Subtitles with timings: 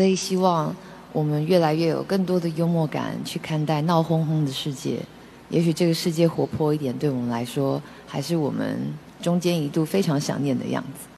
[0.00, 0.74] 所以希望
[1.12, 4.98] 我们越来越有更多的幽默感去看待闹哄哄的世界。
[5.50, 8.78] 也许这个世界活泼一点，对我们来说，还是我们
[9.20, 11.09] 中间一度非常想念的样子。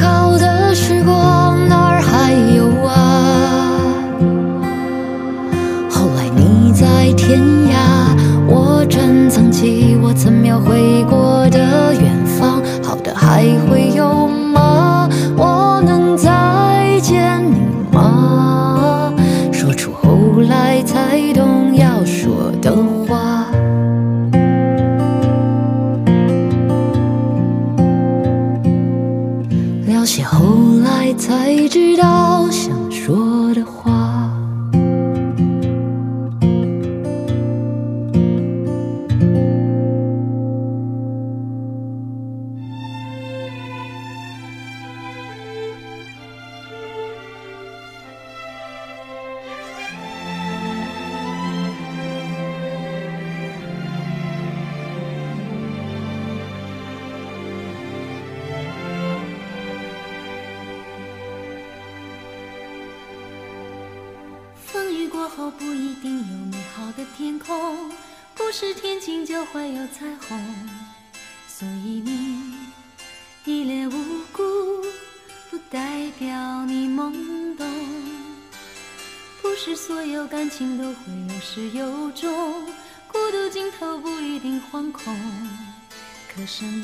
[0.00, 2.92] 好的时光哪儿还有啊？
[5.90, 7.76] 后来你在天涯
[8.46, 11.31] 我珍藏起我曾描绘过
[86.60, 86.81] 滴。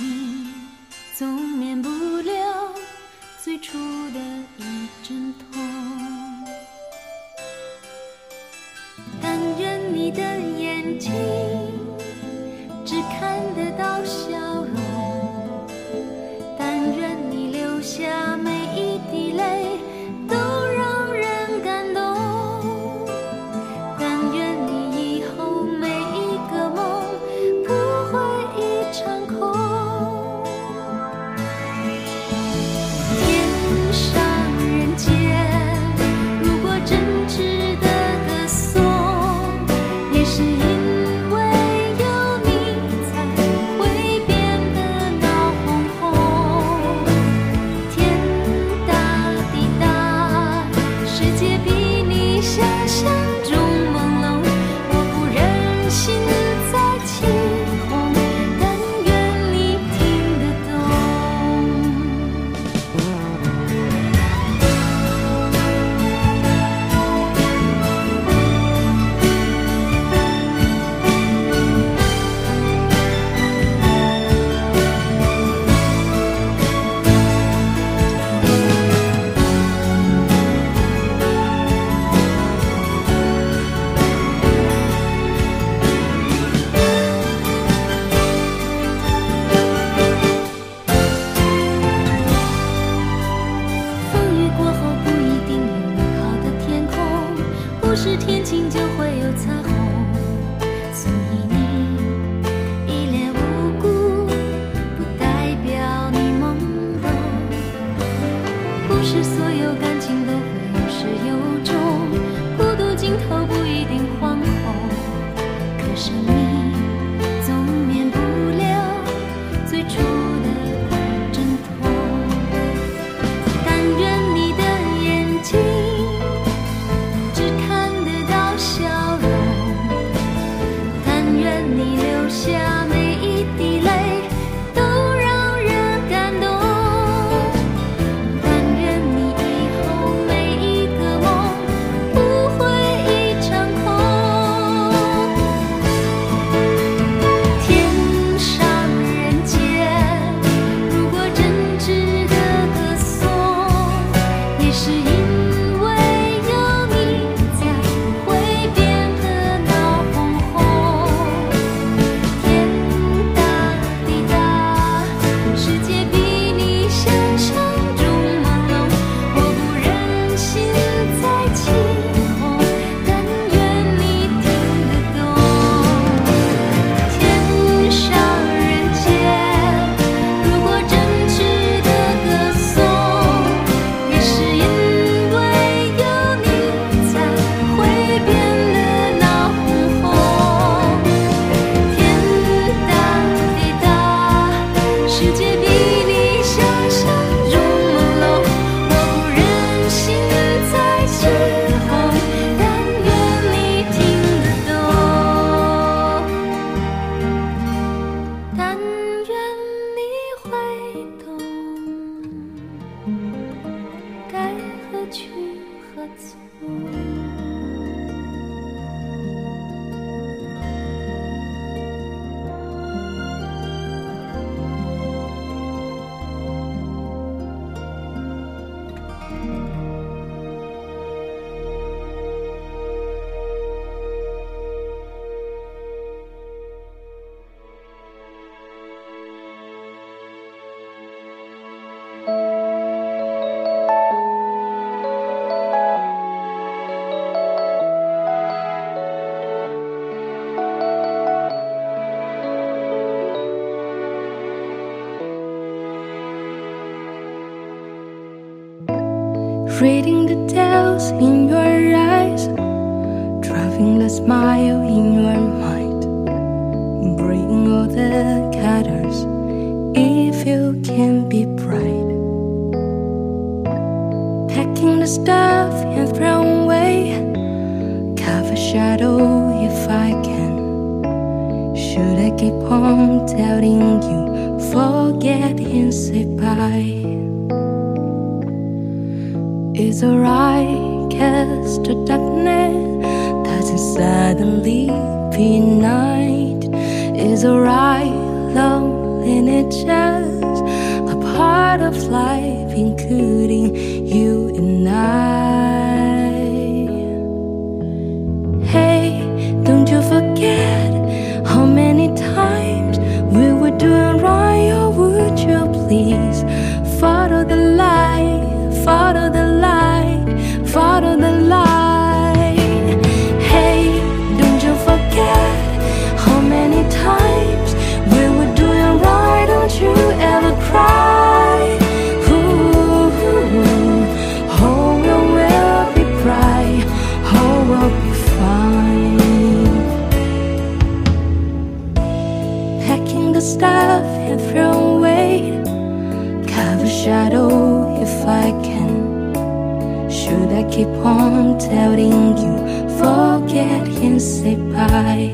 [350.78, 352.54] keep on telling you
[353.00, 355.32] forget and say bye.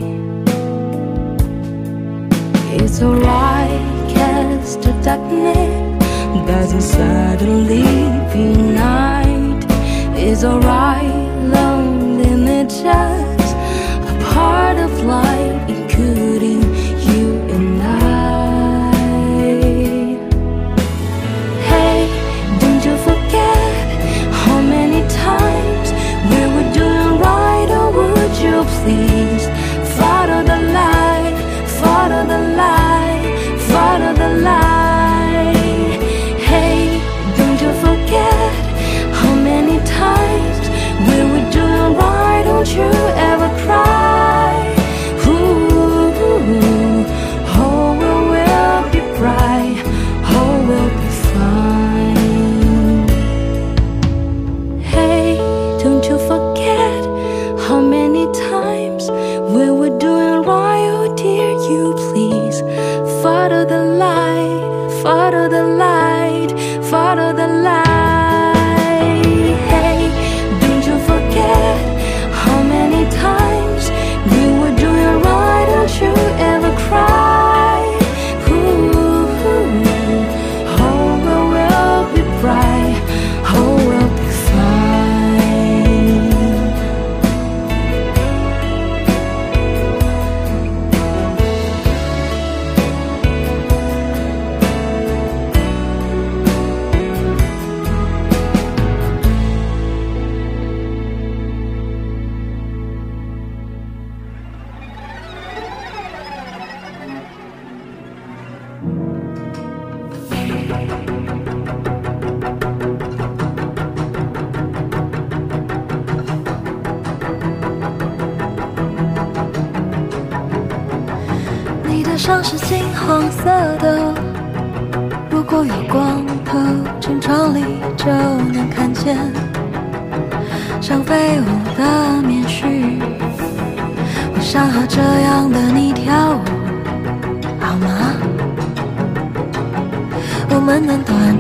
[2.81, 3.85] It's alright,
[4.15, 7.83] cause the darkness doesn't suddenly
[8.33, 9.67] be night.
[10.17, 11.13] It's alright,
[11.57, 13.55] loneliness just
[14.13, 16.74] a part of life, including.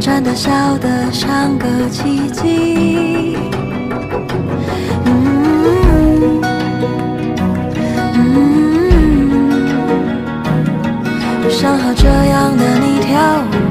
[0.05, 3.39] 颤的笑得像个奇迹。
[5.07, 6.43] 嗯
[8.13, 8.21] 嗯，
[11.49, 13.17] 想和这样的你跳
[13.51, 13.64] 舞。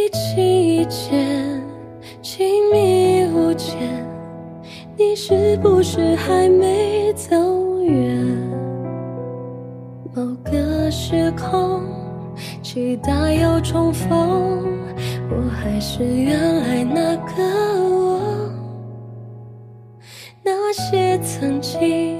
[0.00, 1.62] 一起一见，
[2.22, 3.76] 亲密无间，
[4.96, 7.36] 你是不是还没走
[7.82, 8.26] 远？
[10.14, 11.82] 某个时空，
[12.62, 14.64] 期待又重逢，
[15.28, 17.42] 我还是原来那个
[17.90, 18.20] 我。
[20.42, 22.18] 那些曾经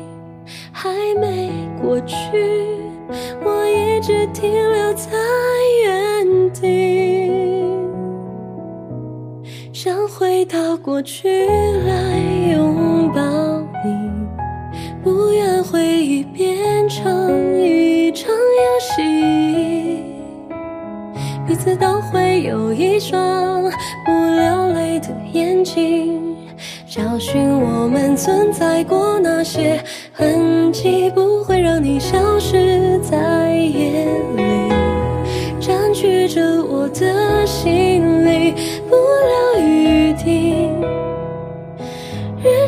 [0.71, 2.17] 还没过去，
[3.43, 4.70] 我一直停。
[10.91, 11.47] 过去
[11.87, 12.19] 来
[12.51, 13.23] 拥抱
[13.85, 14.11] 你，
[15.05, 20.03] 不愿回忆变成一场游戏。
[21.47, 23.63] 彼此都会有一双
[24.05, 26.37] 不流泪的眼睛，
[26.89, 29.81] 找寻我们存在过那些
[30.13, 32.30] 痕迹，不会让你想。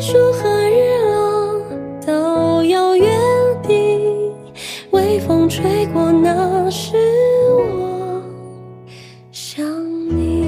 [0.05, 1.61] 出和日落
[2.05, 3.07] 都有约
[3.65, 4.33] 定，
[4.91, 6.97] 微风吹过，那是
[7.55, 8.21] 我
[9.31, 9.65] 想
[10.09, 10.43] 你。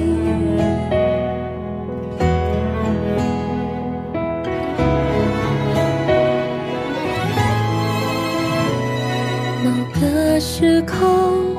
[9.64, 11.56] 某个时空，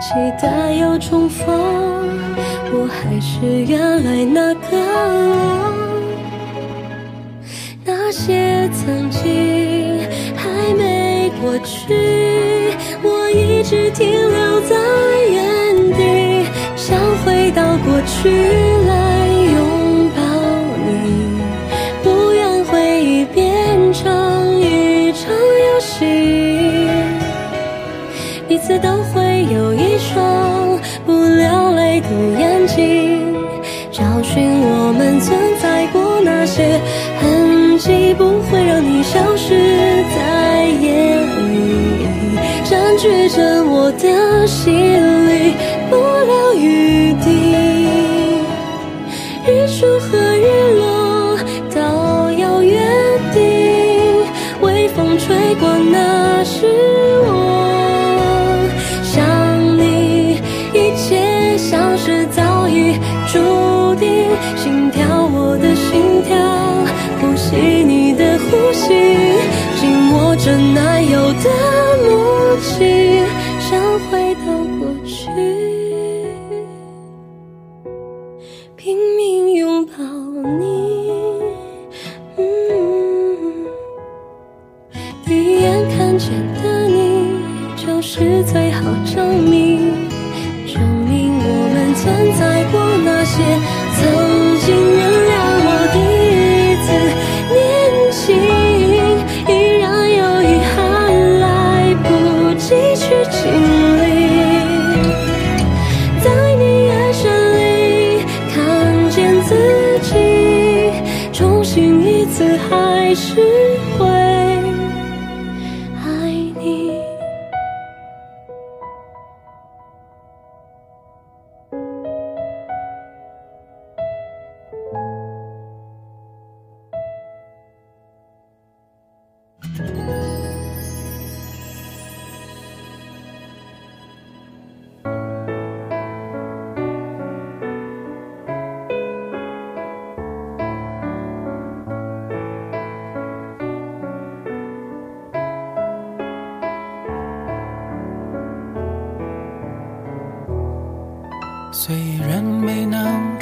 [0.00, 1.46] 期待又重逢，
[2.72, 5.65] 我还是原来那个我。
[11.86, 11.94] 去，
[13.02, 14.74] 我一直停留在
[15.30, 18.28] 原地，想回到过去
[18.86, 20.20] 来拥抱
[20.84, 20.90] 你，
[22.02, 26.88] 不愿回忆变成一场游戏，
[28.48, 28.95] 彼此都。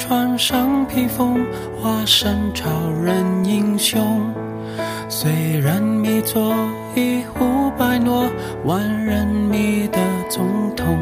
[0.07, 1.43] 穿上披风，
[1.81, 2.69] 化身超
[3.03, 4.31] 人英雄，
[5.09, 6.53] 虽然没做
[6.93, 8.29] 一呼百诺、
[8.65, 9.97] 万人迷的
[10.29, 10.95] 总统，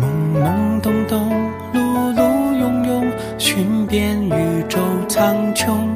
[0.00, 0.06] 懵
[0.42, 1.30] 懵懂懂、
[1.74, 2.22] 碌碌
[2.58, 5.86] 庸庸，寻遍宇宙苍穹，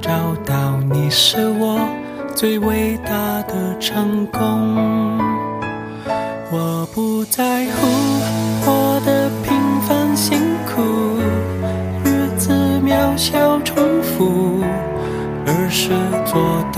[0.00, 1.78] 找到你是我
[2.34, 5.09] 最伟大的成功。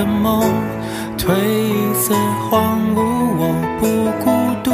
[0.03, 0.43] 的梦
[1.17, 1.29] 褪
[1.95, 2.13] 色
[2.51, 2.99] 荒芜。
[3.39, 3.87] 我不
[4.25, 4.25] 孤
[4.65, 4.69] 独，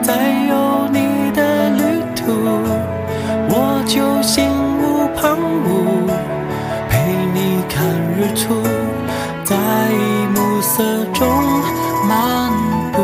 [0.00, 0.14] 在
[0.48, 1.82] 有你的旅
[2.14, 2.22] 途，
[3.48, 5.36] 我就心无旁
[5.66, 5.68] 骛，
[6.88, 6.92] 陪
[7.34, 7.84] 你看
[8.16, 8.62] 日出，
[9.42, 9.56] 在
[10.32, 11.26] 暮色中
[12.08, 12.52] 漫
[12.92, 13.02] 步。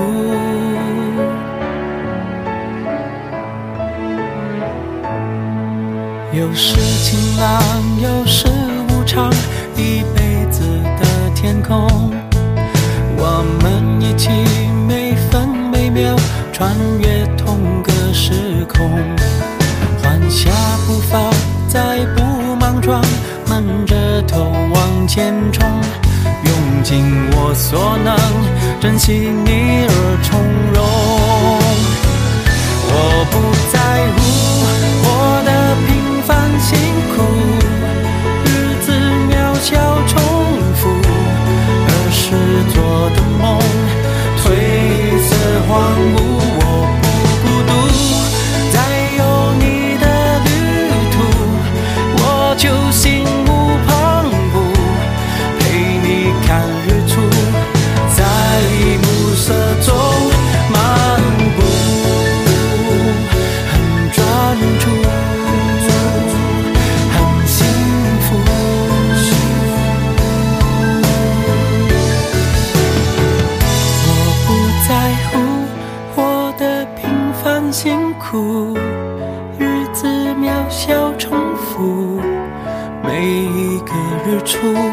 [6.33, 7.61] 有时晴朗，
[8.01, 8.40] 有时
[25.11, 25.67] 往前冲，
[26.45, 28.17] 用尽我所能，
[28.81, 29.13] 珍惜
[29.45, 29.93] 你而
[30.23, 30.39] 从
[30.73, 30.79] 容。
[32.87, 32.95] 我
[33.33, 33.35] 不
[33.73, 33.77] 在
[34.15, 34.17] 乎
[35.03, 35.05] 活
[35.43, 35.51] 得
[35.89, 35.91] 平
[36.23, 36.79] 凡辛
[37.11, 37.19] 苦，
[38.45, 38.49] 日
[38.85, 38.87] 子
[39.27, 39.69] 渺小
[40.07, 40.15] 重
[40.77, 40.81] 复，
[41.89, 42.23] 儿时
[42.73, 42.79] 做
[43.11, 43.45] 的梦
[44.39, 44.41] 褪
[45.27, 45.29] 色
[45.67, 45.69] 荒
[46.15, 46.70] 芜。
[84.63, 84.90] 日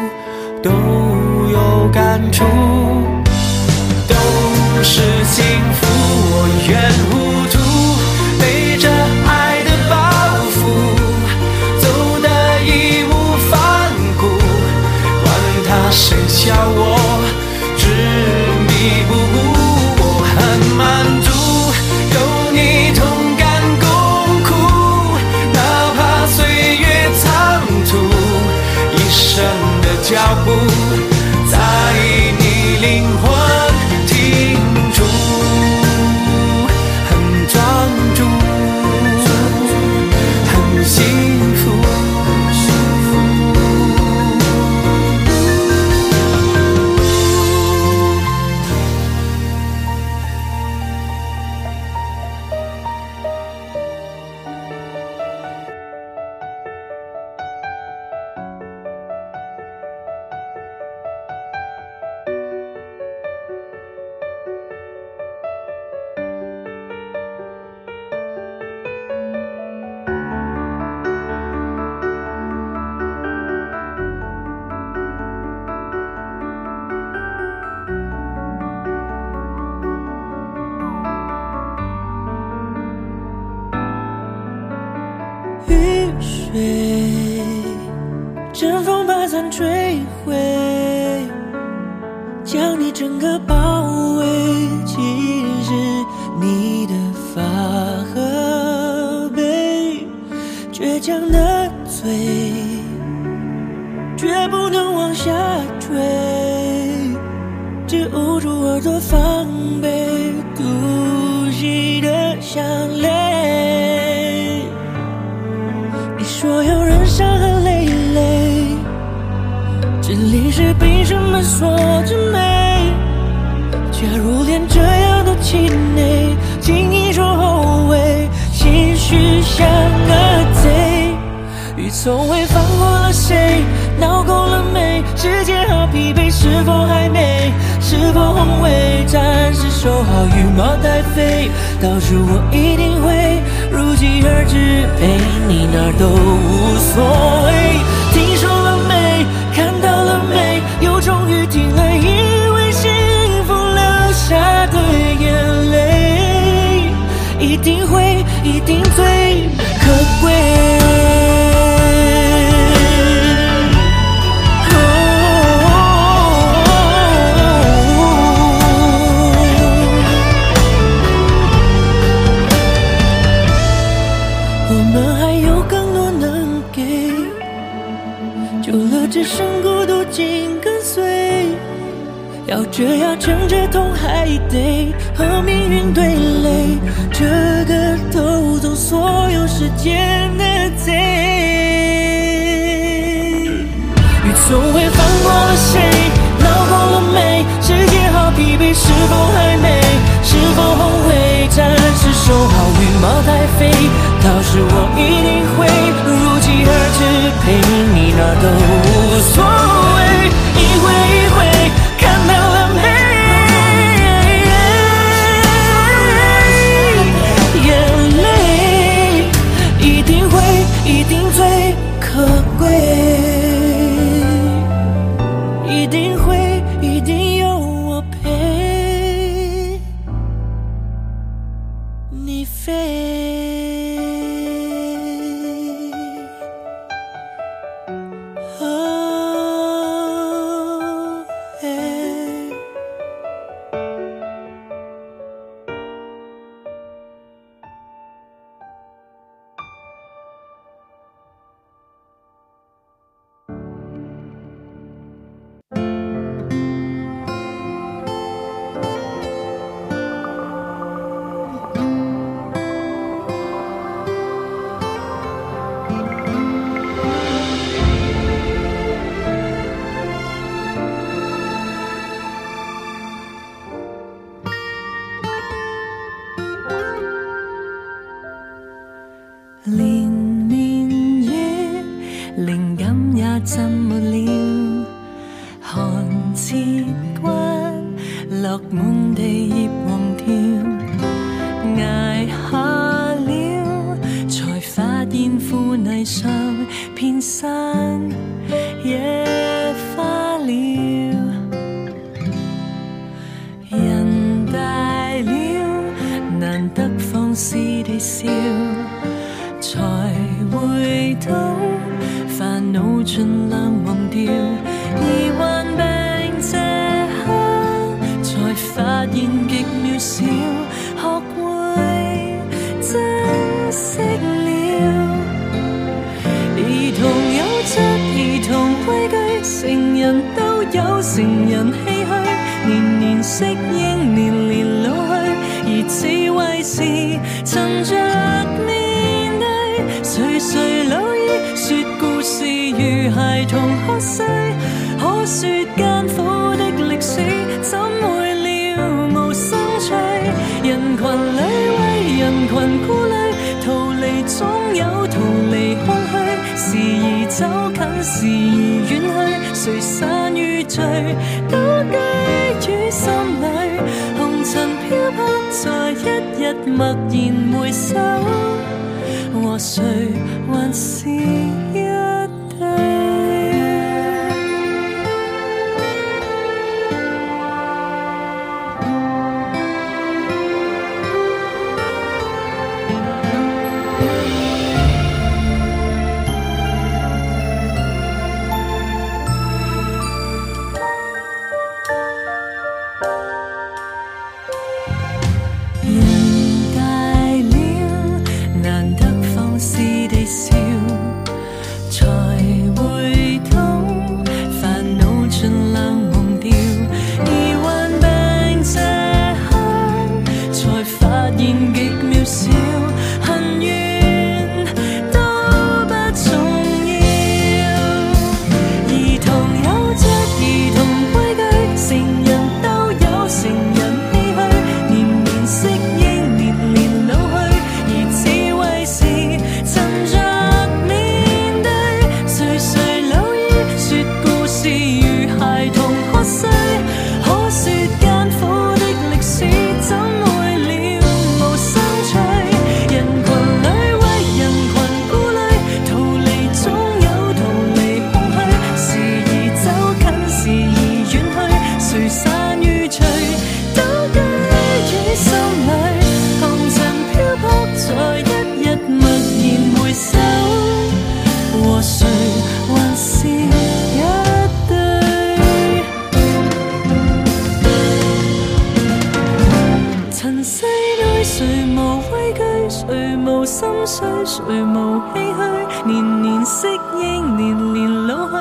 [472.68, 476.66] 谁无心碎，谁无唏嘘，年年适
[477.00, 478.34] 应，年年老去，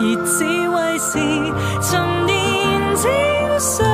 [0.00, 1.18] 而只为是
[1.80, 2.36] 沉淀，
[2.96, 3.89] 沾水。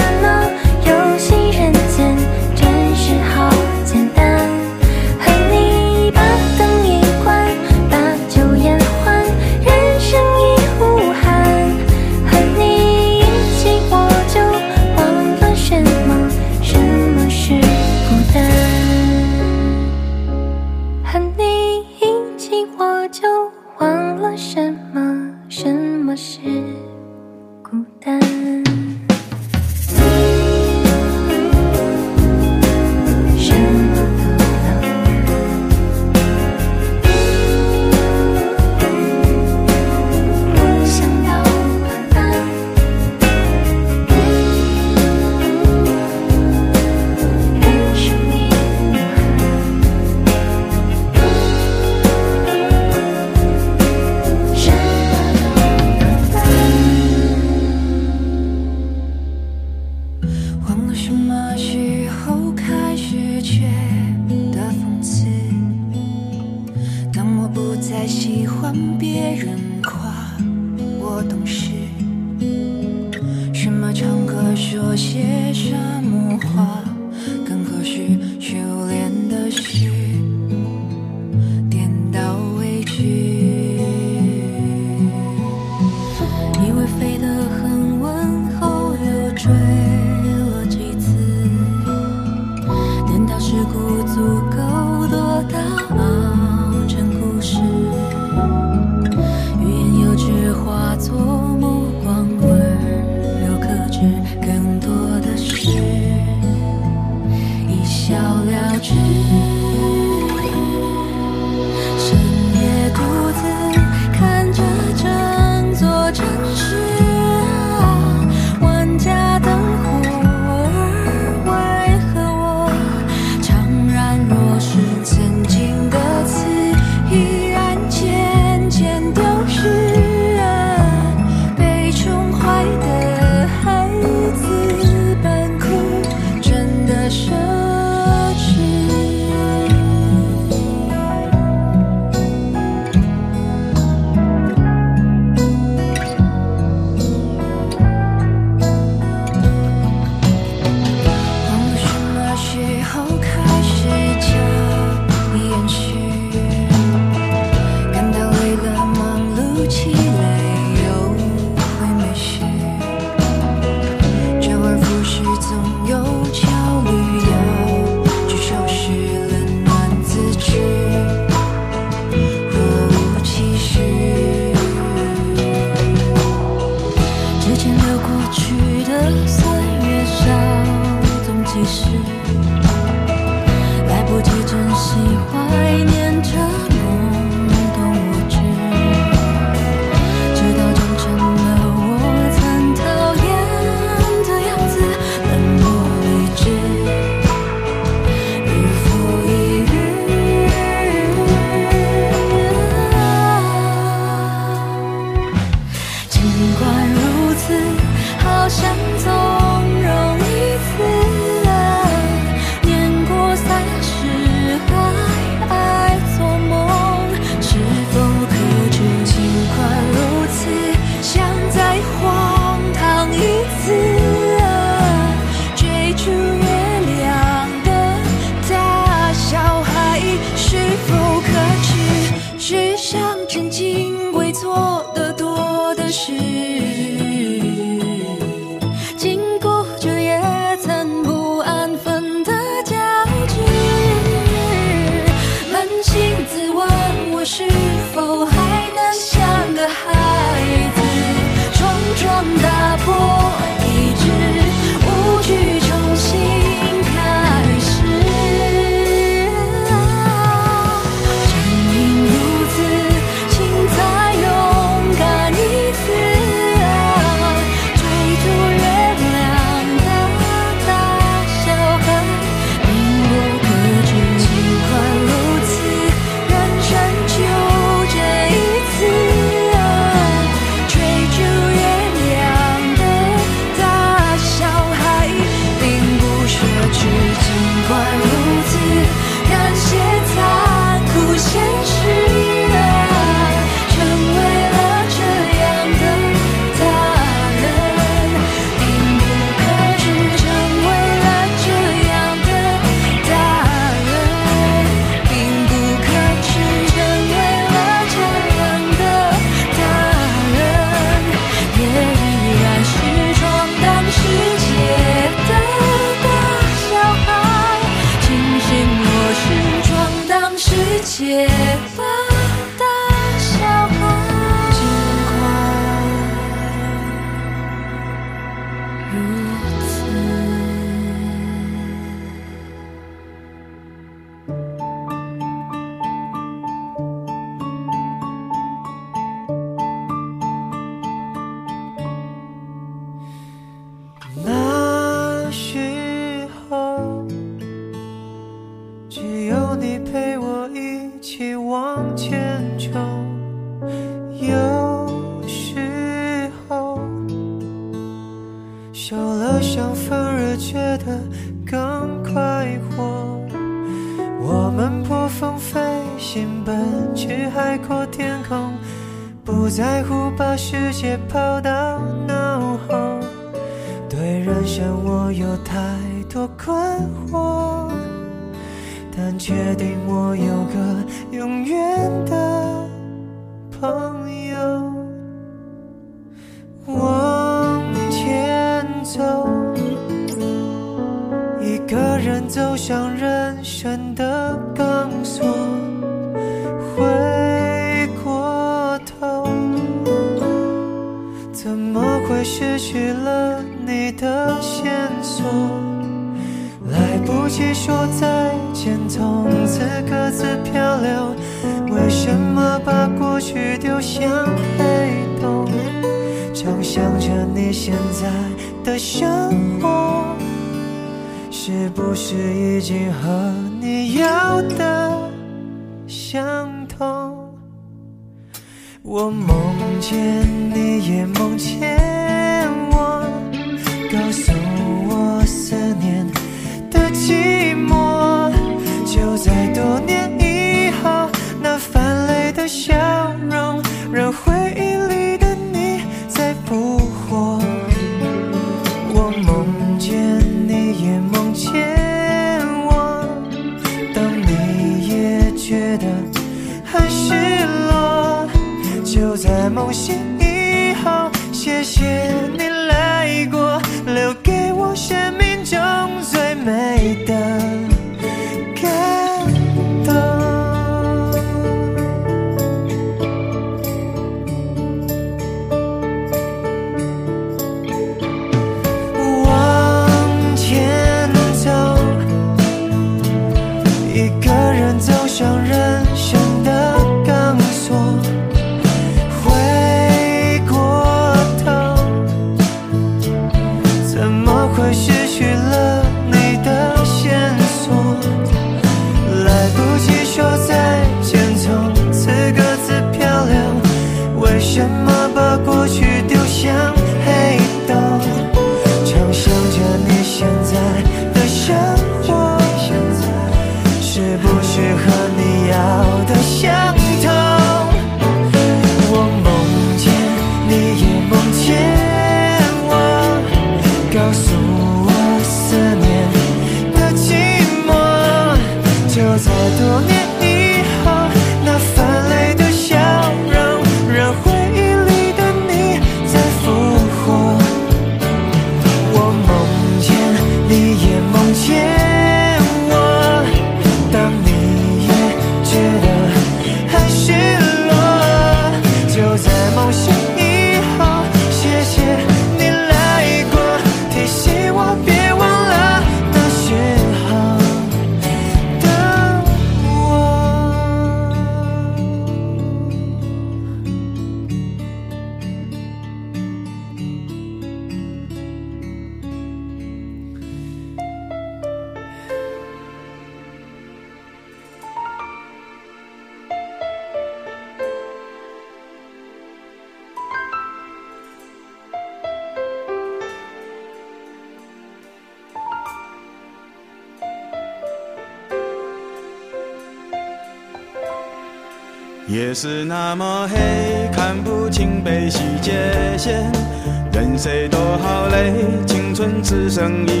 [597.21, 598.33] 谁都好累，
[598.65, 600.00] 青春只剩一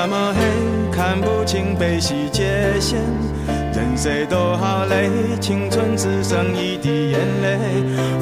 [0.00, 3.00] 那么黑看不清悲喜界限
[3.74, 7.58] 任谁都好累青春只剩一滴眼泪。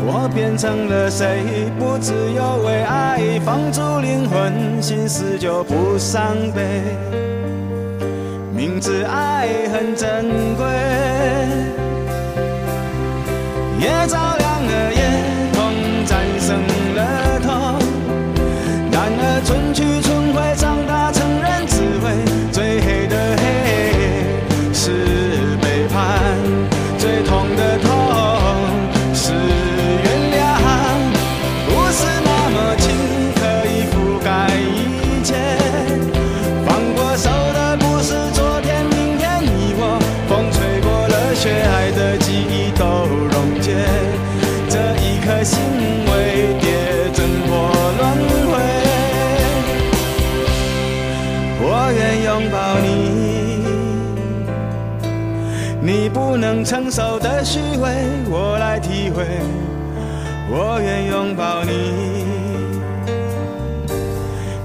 [0.06, 6.82] 我变成了谁不自由为爱放逐灵魂心死就不伤悲。
[8.54, 10.64] 明知爱很珍贵
[57.48, 57.88] 虚伪
[58.28, 59.24] 我来体会
[60.50, 62.26] 我愿拥抱你。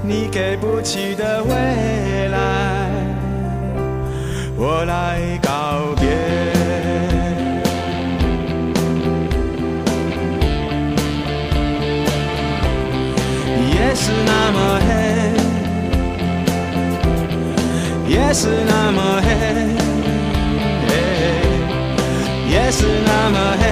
[0.02, 2.90] 你给不起的未来
[4.56, 6.08] 我来告别。
[13.70, 14.58] 夜是那么
[14.88, 14.90] 黑
[18.12, 19.81] 夜是那么黑
[22.74, 23.64] 是那么黑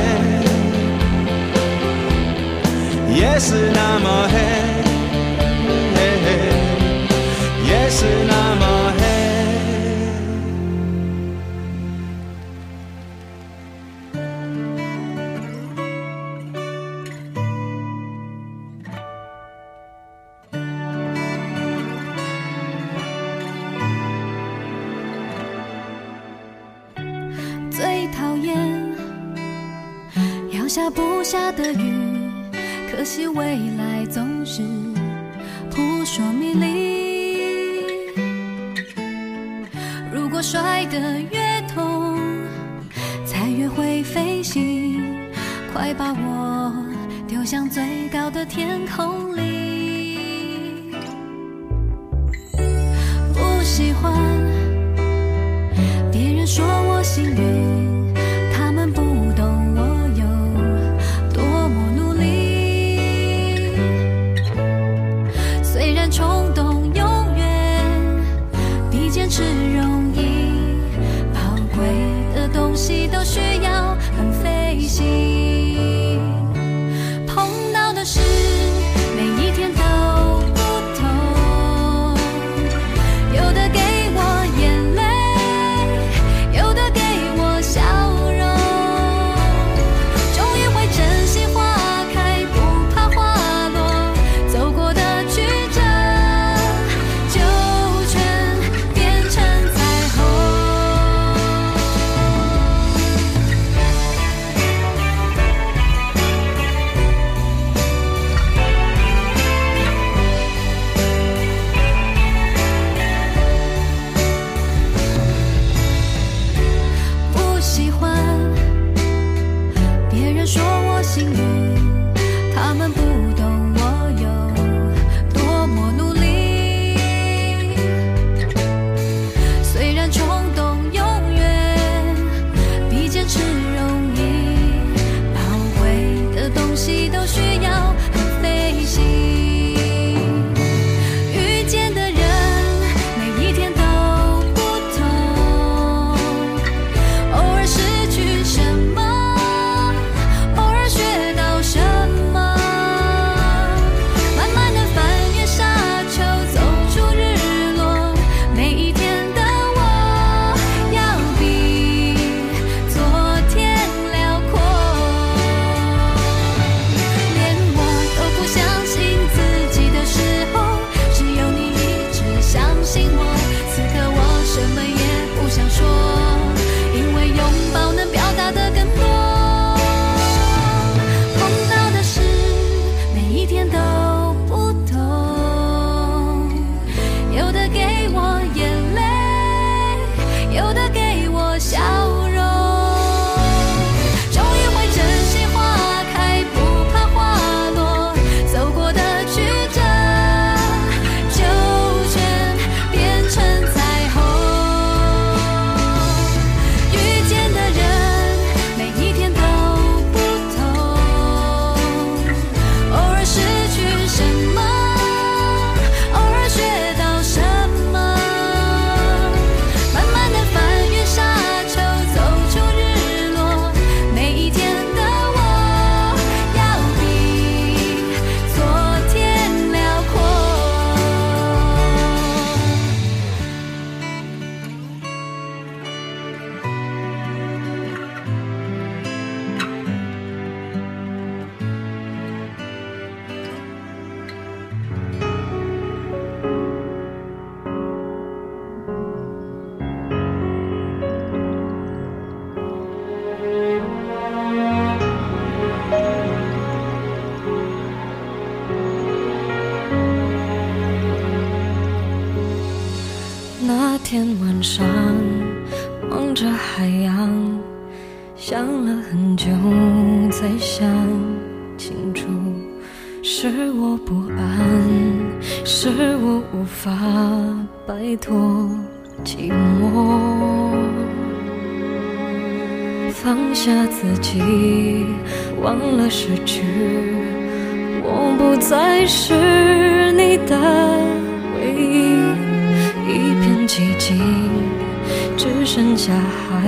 [3.18, 4.80] 夜是那么黑。
[7.70, 8.04] 夜是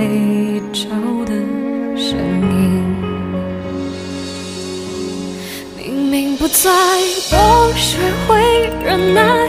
[0.03, 0.89] 睡着
[1.23, 1.31] 的
[1.95, 2.83] 身影
[5.77, 6.69] 明明不在
[7.31, 7.97] 我学
[8.27, 9.42] 会忍耐。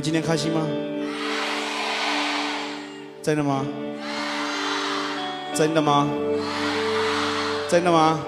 [0.00, 0.66] 今天开心吗？
[3.22, 3.66] 真的吗？
[5.54, 6.08] 真的吗？
[7.68, 8.18] 真的吗？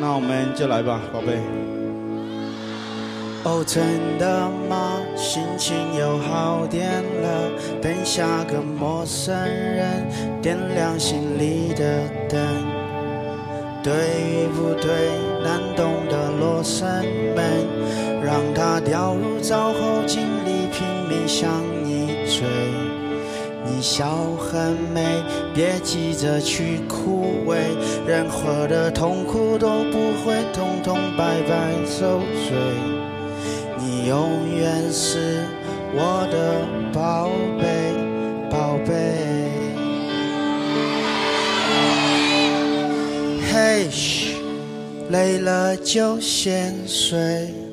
[0.00, 1.38] 那我们就来吧宝贝。
[3.44, 3.84] 哦真
[4.18, 5.00] 的吗？
[5.16, 7.50] 心情有好点了
[7.82, 10.08] 等下个陌生人
[10.40, 12.40] 点亮心里的灯。
[13.82, 14.90] 对不对
[15.44, 16.88] 难懂的罗生
[17.36, 18.15] 门。
[18.26, 22.42] 让它掉入沼泽井里，拼命向你追。
[23.64, 24.04] 你笑
[24.36, 25.22] 很美，
[25.54, 27.54] 别急着去枯萎，
[28.04, 32.18] 任何的痛苦都不会痛痛白白受
[32.48, 32.56] 罪。
[33.78, 35.44] 你永远是
[35.94, 37.94] 我的宝贝，
[38.50, 38.90] 宝贝。
[43.52, 44.34] 嘿，嘘，
[45.10, 47.65] 累了就先睡。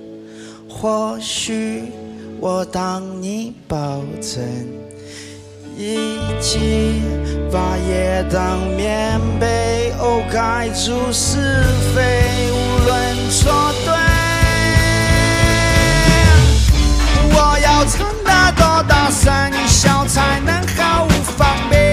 [0.84, 1.86] 或许
[2.42, 4.44] 我当你保证，
[5.78, 7.02] 一起
[7.50, 11.64] 把夜当棉被，哦，盖住是
[11.96, 12.56] 非，无
[12.86, 12.92] 论
[13.30, 13.94] 错对。
[17.32, 19.32] 我要唱得多大，声
[19.66, 21.08] 小才能毫无
[21.38, 21.93] 防备。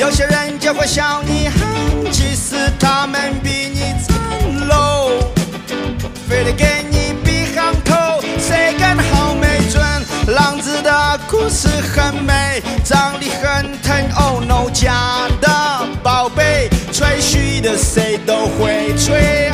[0.00, 5.10] 有些人就会笑你憨，其实他们比你惨喽，
[6.26, 9.84] 非得给你比憨头，谁更好没准。
[10.34, 15.48] 浪子的故事很美，长得很疼，Oh no，假的
[16.02, 19.49] 宝贝，吹嘘的谁都会吹。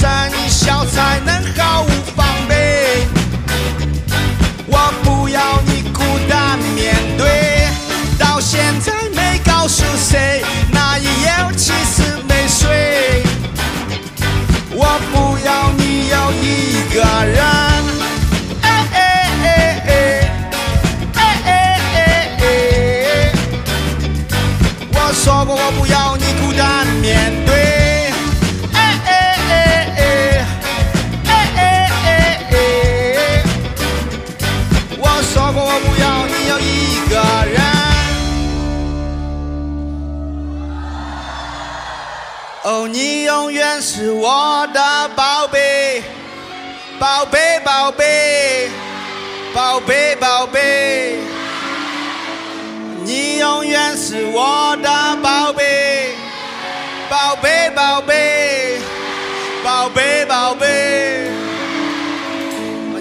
[0.00, 3.06] 在你小才能毫无防备。
[4.66, 7.66] 我不要你孤单面对
[8.16, 10.42] 到现在没告诉谁。
[43.80, 46.02] 是我的宝贝，
[46.98, 48.68] 宝贝，宝贝，
[49.54, 51.16] 宝贝，宝贝。
[53.04, 56.12] 你永远是我的宝贝，
[57.08, 58.78] 宝贝，宝贝，
[59.62, 61.30] 宝贝，宝贝。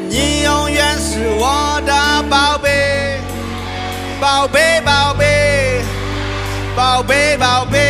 [0.09, 3.19] 你永远是我的宝贝，
[4.21, 5.81] 宝贝，宝贝，
[6.75, 7.86] 宝贝，宝贝。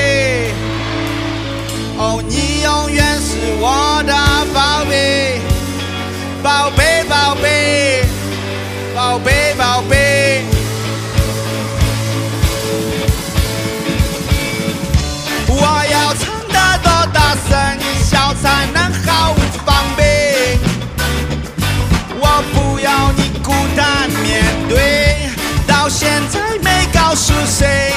[27.18, 27.97] posso sem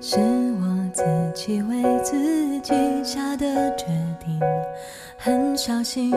[0.00, 1.02] 是我自
[1.34, 2.72] 己为自己
[3.02, 3.86] 下的决
[4.24, 4.40] 定
[5.16, 6.14] 很小心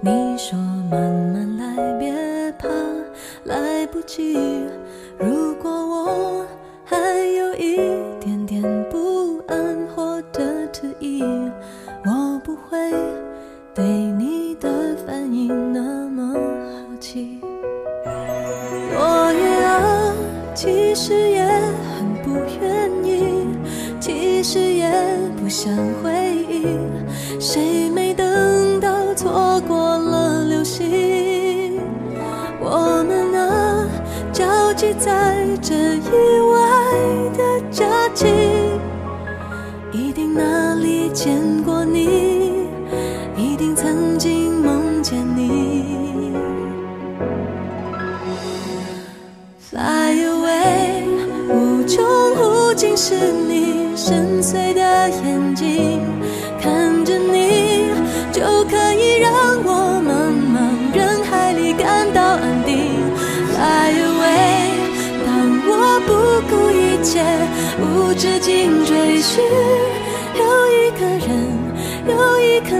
[0.00, 0.58] 你说
[0.90, 2.68] 慢慢来别怕
[3.44, 4.34] 来不及。
[5.16, 6.44] 如果我
[6.84, 6.96] 还
[7.36, 7.76] 有一
[8.18, 8.60] 点点
[8.90, 10.42] 不安或者
[10.72, 11.22] 迟疑
[12.04, 12.76] 我不会
[13.72, 17.38] 对你的反应那么好奇。
[18.94, 20.12] 落叶啊
[20.54, 21.45] 其实也
[35.06, 35.12] 带
[35.62, 36.58] 着意外
[37.38, 37.86] 的假。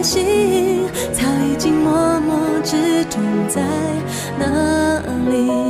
[0.07, 1.21] 心早
[1.51, 3.61] 已经默默之中在
[4.39, 5.66] 那里？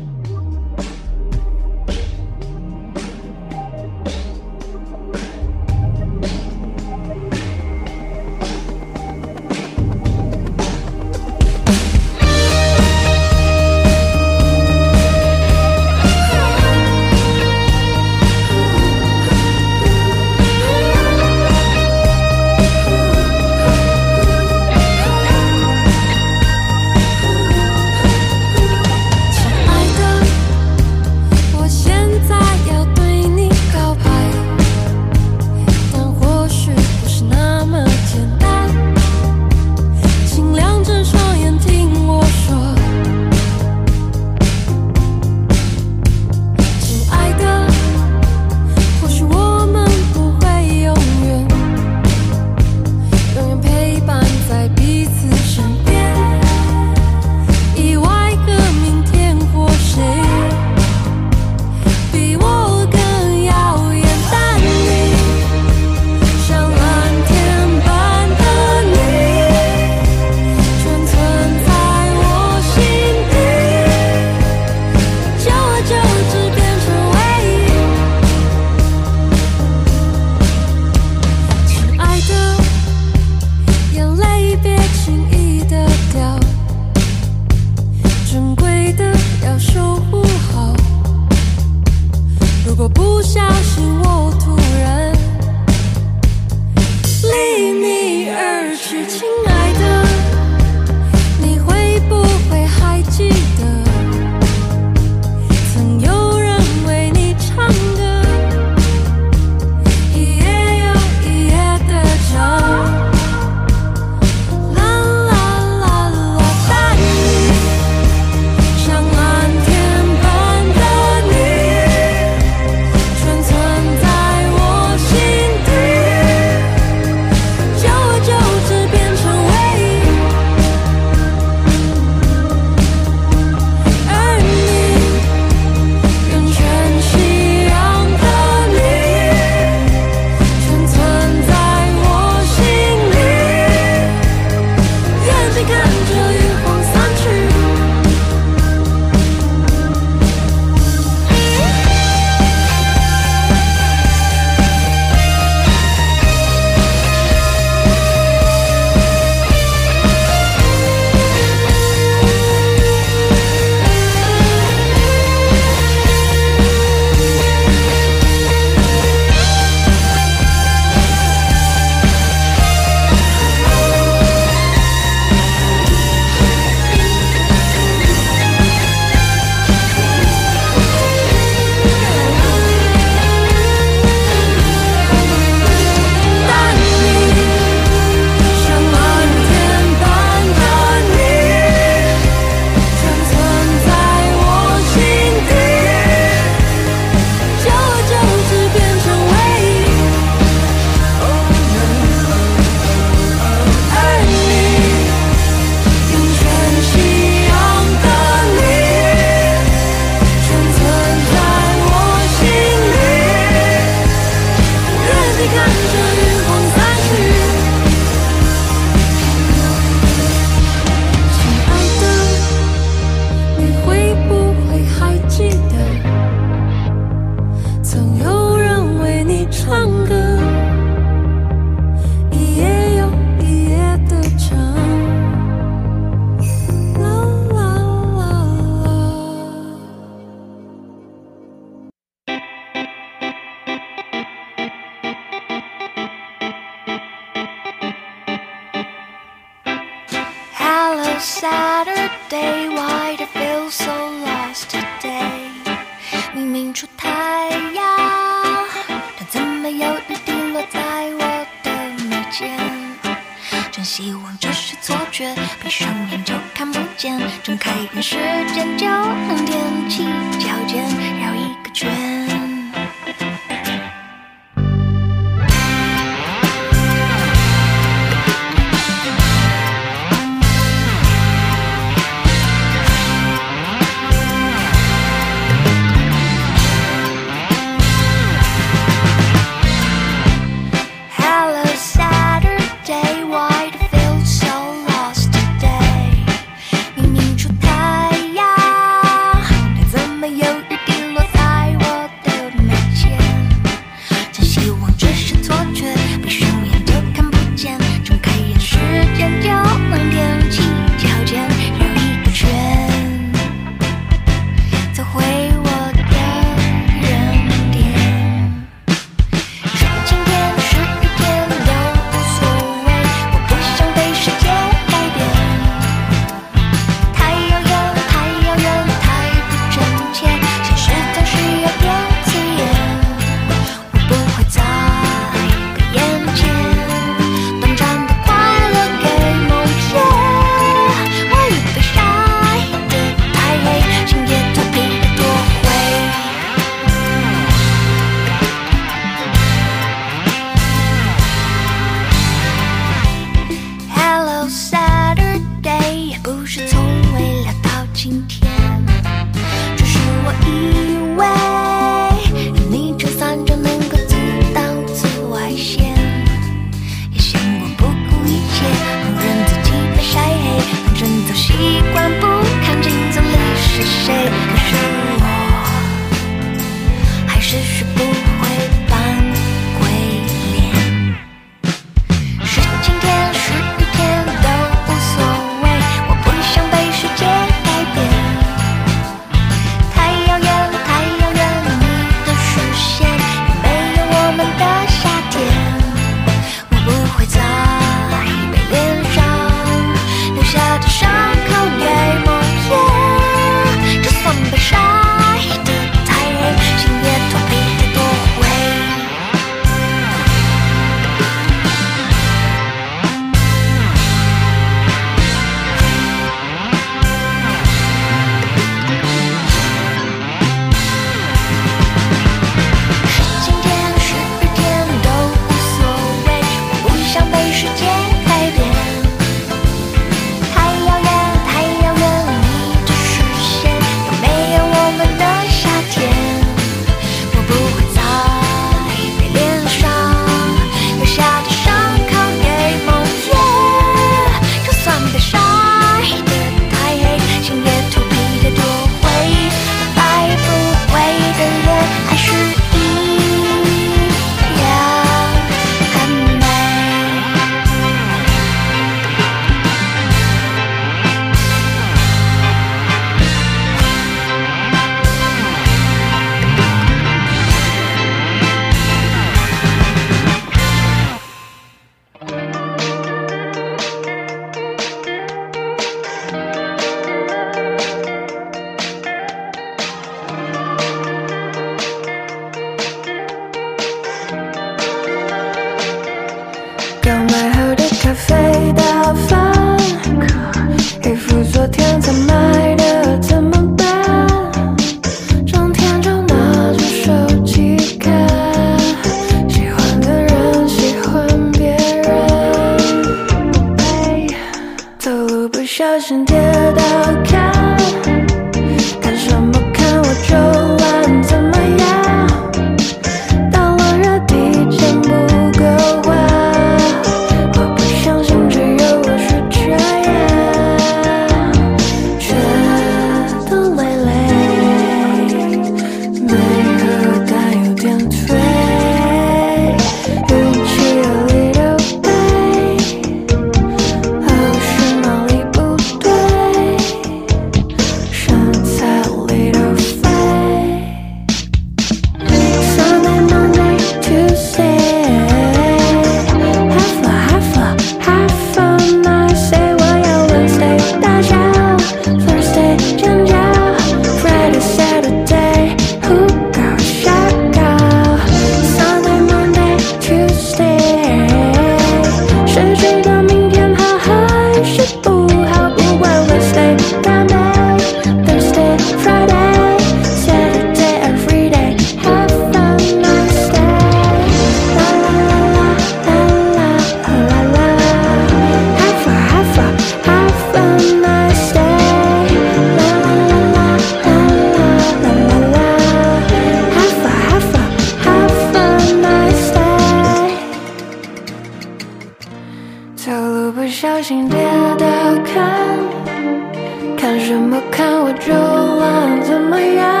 [597.31, 600.00] 怎么看我就烂怎么样？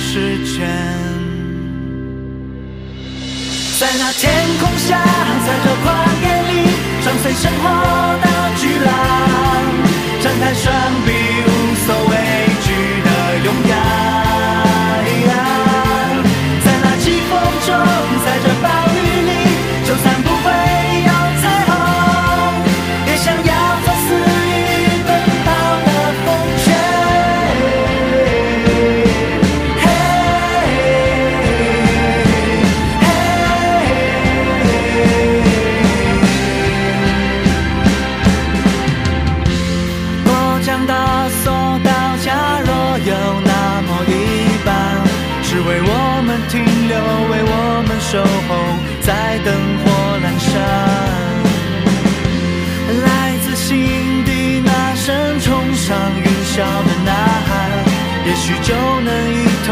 [0.00, 0.66] 时间。
[3.78, 4.98] 在那天空下，
[5.46, 5.86] 在这旷
[6.22, 6.52] 野里，
[7.02, 7.64] 撞碎生活
[8.22, 8.88] 的巨浪，
[10.22, 10.66] 张开双
[11.06, 11.08] 臂，
[58.50, 59.68] 许就能一同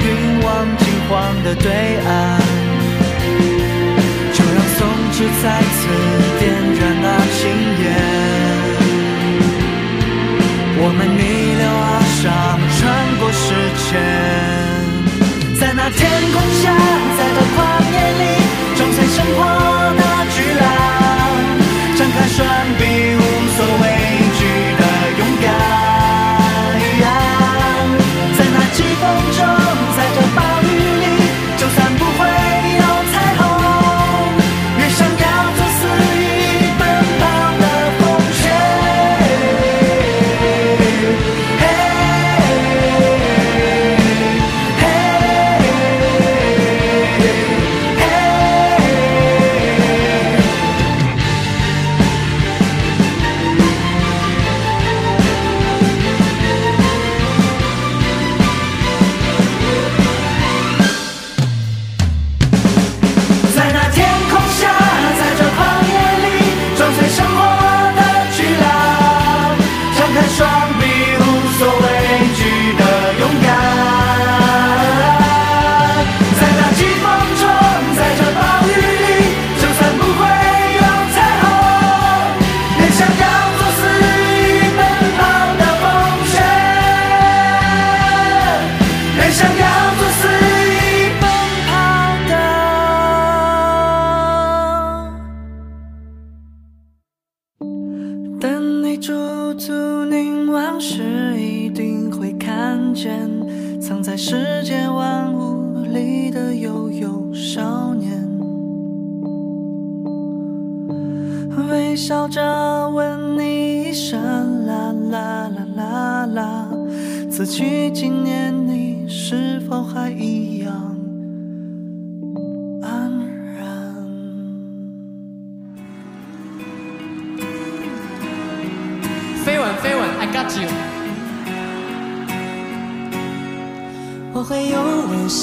[0.00, 0.06] 云
[0.42, 0.48] 往
[0.78, 1.12] 金黄
[1.44, 1.68] 的对
[2.06, 2.08] 岸。
[4.32, 4.78] 就让松
[5.12, 5.78] 枝再次
[6.40, 6.42] 点
[6.80, 7.06] 燃那
[7.36, 7.40] 青
[7.82, 7.86] 烟。
[10.76, 11.22] 我们逆
[11.60, 12.24] 流而上，
[12.76, 12.82] 穿
[13.20, 13.44] 过时
[13.84, 13.92] 间，
[15.60, 16.00] 在那天
[16.32, 16.64] 空下，
[17.16, 17.56] 在这旷
[17.92, 18.22] 野里，
[18.76, 19.38] 撞碎生活
[19.96, 20.02] 的
[20.34, 20.62] 巨浪，
[21.96, 22.42] 张开双
[22.78, 22.82] 臂，
[23.16, 23.20] 无
[23.54, 23.84] 所畏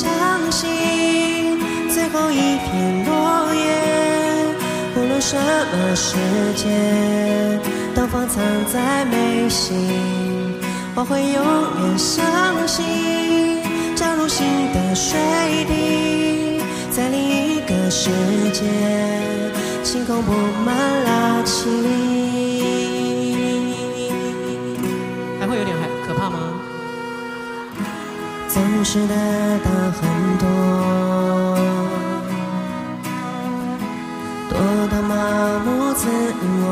[0.02, 0.10] 相
[0.52, 3.70] 信最后一片落叶，
[4.96, 6.18] 无论什么时
[6.56, 7.60] 间
[7.94, 9.78] 都放藏在眉心。
[10.96, 12.26] 我会永远相
[12.68, 12.84] 信，
[13.96, 15.20] 加入新的水
[15.68, 18.10] 滴，在另一个世
[18.52, 18.64] 界，
[19.84, 20.32] 星空布
[20.66, 22.31] 满了晴。
[28.82, 29.14] 总是得
[29.64, 30.02] 到很
[30.40, 30.48] 多，
[34.50, 35.14] 多到麻
[35.64, 36.08] 木自
[36.64, 36.66] 我，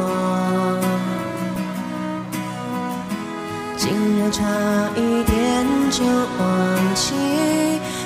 [3.78, 4.42] 竟然差
[4.96, 6.04] 一点就
[6.40, 7.14] 忘记，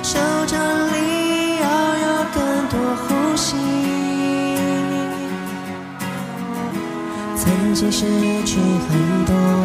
[0.03, 1.65] 手掌里要
[1.95, 2.05] 有
[2.35, 2.75] 更多
[3.07, 3.07] 呼
[3.37, 3.55] 吸。
[7.37, 8.05] 曾经失
[8.43, 9.23] 去很。
[9.25, 9.62] 多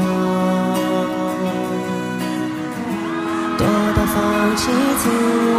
[4.58, 5.08] 放弃自
[5.54, 5.56] 我。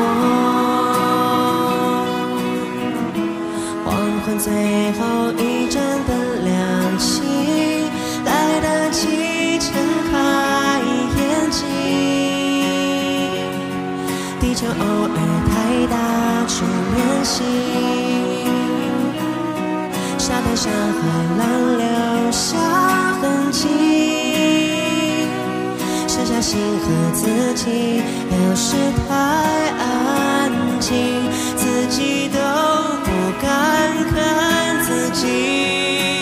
[3.85, 3.87] 黄
[4.25, 4.51] 昏最
[4.91, 4.99] 后
[5.37, 6.11] 一盏灯
[6.43, 6.51] 亮
[6.97, 7.23] 起，
[8.25, 9.71] 来得及睁
[10.11, 10.13] 开
[11.15, 11.19] 眼
[11.49, 11.63] 睛。
[14.41, 14.73] 地球偶
[15.07, 15.17] 尔
[15.47, 15.49] 太
[15.87, 15.95] 大
[16.45, 16.65] 去
[16.95, 17.37] 练习，
[20.17, 21.01] 沙滩上海
[21.37, 21.41] 浪
[26.41, 28.75] 心和自己，有时
[29.07, 29.13] 太
[29.77, 30.95] 安静，
[31.57, 32.39] 自己都
[33.03, 33.09] 不
[33.41, 33.49] 敢
[34.09, 36.18] 看自己。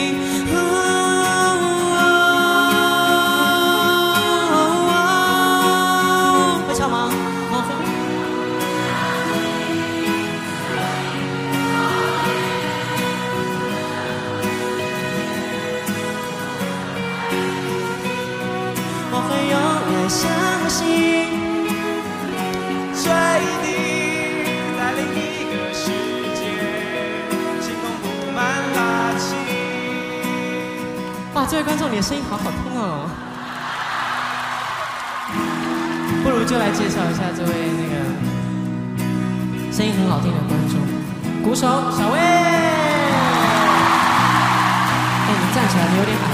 [31.49, 33.07] 这位观众，你的声音好好听哦。
[36.21, 37.95] 不如就来介绍一下这位那个
[39.71, 40.77] 声音很好听的观众，
[41.41, 41.65] 鼓手
[41.95, 42.19] 小薇。
[42.19, 42.27] 哎，
[45.39, 46.27] 你站起来，你有点矮。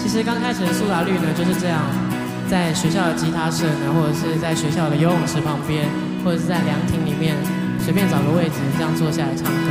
[0.00, 1.82] 其实刚开始的苏打绿呢就是这样，
[2.48, 5.86] 在学校的吉他社呢，或者是在学校的游泳池旁边，
[6.24, 7.36] 或者是在凉亭里面，
[7.78, 9.68] 随便找个位置这样坐下来唱歌。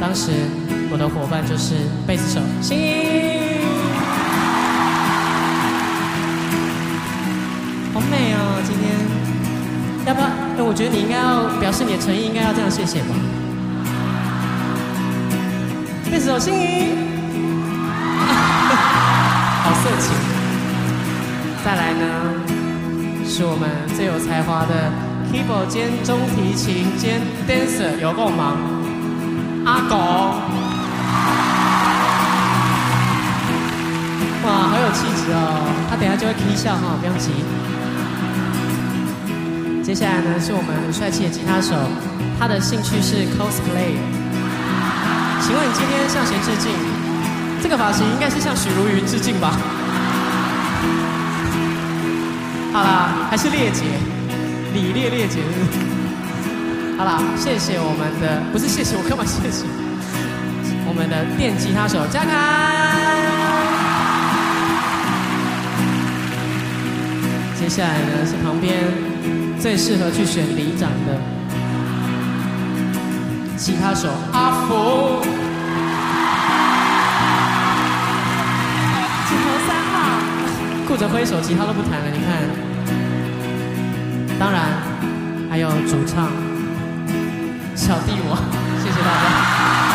[0.00, 0.30] 当时
[0.92, 2.82] 我的伙伴就是贝斯手新一。
[7.94, 8.90] 好美哦，今天
[10.06, 10.26] 要不要？
[10.26, 13.14] 哎，我觉得你应该要表示你的诚意，应该要这样谢谢吧。
[16.10, 16.90] 贝斯手心仪，
[19.62, 20.12] 好色情。
[21.64, 22.02] 再来呢，
[23.24, 24.90] 是我们最有才华的
[25.30, 28.56] keyboard 兼中提琴兼 dancer，有够忙，
[29.64, 30.59] 阿狗。
[34.92, 35.70] 气质哦！
[35.88, 37.30] 他等下就会 k 笑哈，不用急。
[39.82, 41.74] 接下来呢，是我们帅气的吉他手，
[42.38, 43.98] 他的兴趣是 cosplay。
[45.40, 46.70] 请问你今天向谁致敬？
[47.62, 49.56] 这个发型应该是向许茹芸致敬吧？
[52.72, 53.82] 好啦，还是烈姐，
[54.72, 55.40] 李烈烈姐。
[56.96, 59.64] 好啦，谢谢我们的，不是谢谢我干嘛谢谢？
[60.86, 62.79] 我们的电吉他手嘉凯。
[67.60, 68.72] 接下来呢是旁边
[69.60, 71.20] 最适合去选里长的
[73.54, 75.20] 吉他手阿福，
[79.28, 79.92] 请投三号，
[80.88, 82.06] 顾着挥手，吉他都不弹了。
[82.10, 82.48] 你看，
[84.38, 84.62] 当然
[85.50, 86.32] 还有主唱
[87.76, 88.38] 小弟我，
[88.82, 89.89] 谢谢大家。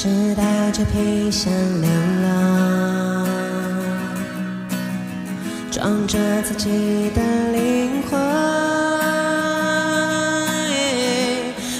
[0.00, 0.06] 只
[0.36, 1.90] 带着皮箱流
[2.22, 3.26] 浪，
[5.72, 7.20] 装着自己的
[7.50, 8.16] 灵魂，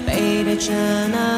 [0.05, 0.73] 背对着
[1.13, 1.38] 那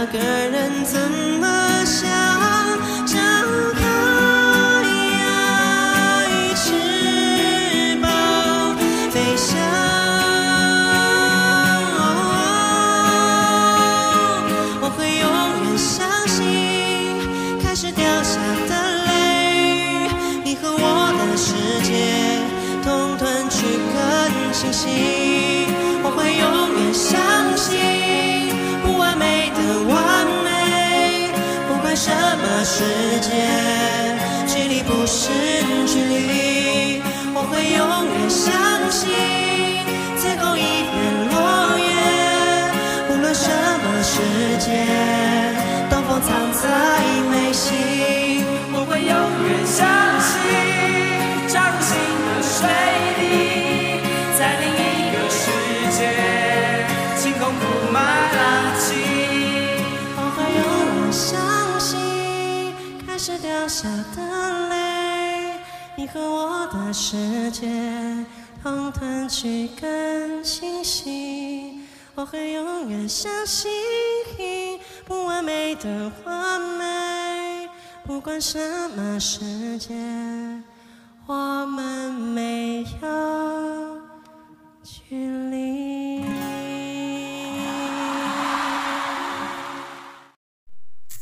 [32.71, 32.85] 么世
[33.19, 33.31] 界，
[34.47, 35.29] 距离不是
[35.87, 37.03] 距离。
[37.35, 37.83] 我会永
[38.15, 38.47] 远相
[38.91, 39.11] 信，
[40.17, 40.95] 最后一片
[41.31, 41.35] 落
[41.79, 41.91] 叶。
[43.11, 44.23] 无论什么世
[44.59, 44.87] 界，
[45.91, 46.63] 东风藏在
[47.33, 48.45] 眉心。
[48.73, 49.15] 我会永
[66.13, 67.69] 和我的世界，
[68.63, 71.83] 通吞去更清晰。
[72.17, 73.71] 我会永远相信，
[75.07, 77.69] 不完美的完美，
[78.05, 78.59] 不管什
[78.91, 79.95] 么世界，
[81.27, 84.01] 我们没有
[84.83, 86.25] 距离。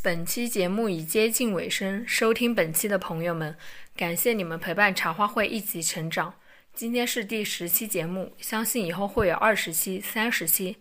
[0.00, 3.54] 本期节目已接近尾声，收听本期的朋友们，
[3.98, 6.32] 感谢你们陪伴茶话会一起成长。
[6.72, 10.76] 今天是第十期节目，相信以后会有二十期、三十期。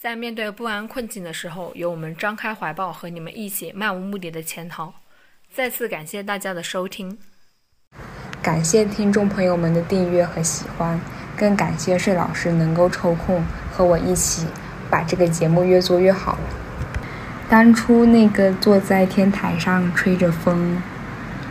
[0.00, 4.90] 在面对不安困境的时候，有我们张开怀抱和你们一起漫无目的的潜逃。
[5.52, 7.18] 再次感谢大家的收听，
[8.42, 10.98] 感谢听众朋友们的订阅和喜欢，
[11.36, 14.46] 更感谢税老师能够抽空和我一起
[14.88, 16.38] 把这个节目越做越好。
[17.46, 20.82] 当初那个坐在天台上吹着风，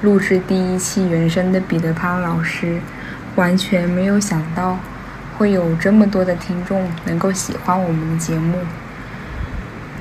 [0.04, 2.82] 录制第一期原声的彼得潘老师，
[3.36, 4.78] 完全没有想到
[5.38, 8.58] 会有这么多的听众能够喜欢我们的节目，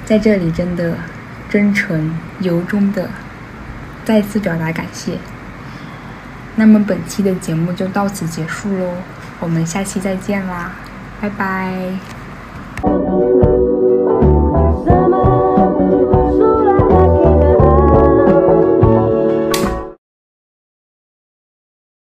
[0.05, 0.99] 在这里真的
[1.49, 3.09] 真诚由衷的
[4.05, 5.19] 再次表达感谢。
[6.57, 8.95] 那么本期的节目就到此结束喽，
[9.39, 10.73] 我们下期再见啦，
[11.21, 12.22] 拜拜。